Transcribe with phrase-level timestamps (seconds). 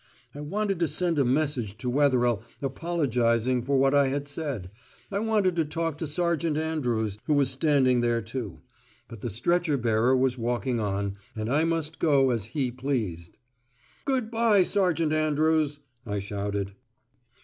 [0.33, 4.71] I wanted to send a message to Wetherell apologising for what I had said....
[5.11, 8.61] I wanted to talk to Sergeant Andrews, who was standing there too.
[9.07, 13.37] But the stretcher bearer was walking on, and I must go as he pleased.
[14.03, 16.71] "Good bye, Sergeant Andrews," I shouted.